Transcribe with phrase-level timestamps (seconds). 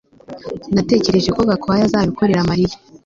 [0.75, 2.75] Natekereje ko Gakwaya azabikorera Mariya